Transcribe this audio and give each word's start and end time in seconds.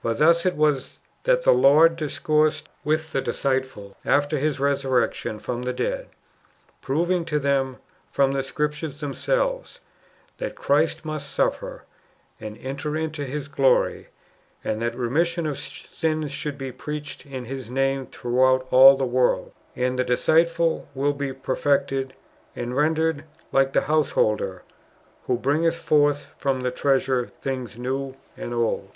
For 0.00 0.14
thus 0.14 0.46
it 0.46 0.54
was 0.54 1.00
that 1.24 1.42
the 1.42 1.52
Lord 1.52 1.96
discoursed 1.96 2.68
with 2.84 3.10
the 3.10 3.20
disciples 3.20 3.96
after 4.04 4.38
His 4.38 4.60
resurrection 4.60 5.40
from 5.40 5.62
the 5.62 5.72
dead, 5.72 6.08
proving 6.80 7.24
to 7.24 7.40
them 7.40 7.78
from 8.06 8.30
the 8.30 8.44
Scriptures 8.44 9.00
themselves" 9.00 9.80
that 10.38 10.54
Christ 10.54 11.04
must 11.04 11.32
suffer, 11.32 11.82
and 12.38 12.56
enter 12.58 12.96
into 12.96 13.24
His 13.24 13.48
glory, 13.48 14.06
and 14.62 14.80
that 14.82 14.94
remission 14.94 15.48
of 15.48 15.58
sins 15.58 16.30
should 16.30 16.56
be 16.56 16.70
preached 16.70 17.26
in 17.26 17.46
His 17.46 17.68
name 17.68 18.06
throughout 18.06 18.68
all 18.70 18.96
the 18.96 19.04
world."* 19.04 19.50
And 19.74 19.98
the 19.98 20.04
disciple 20.04 20.86
will 20.94 21.12
be 21.12 21.32
perfected, 21.32 22.12
and 22.54 22.76
[rendered] 22.76 23.24
like 23.50 23.72
the 23.72 23.80
householder," 23.80 24.62
who 25.26 25.36
briniieth 25.36 25.74
forth 25.74 26.28
from 26.38 26.62
his 26.62 26.74
treasure 26.78 27.32
thino 27.42 27.68
s 27.68 27.76
new 27.76 28.14
and 28.36 28.54
old." 28.54 28.92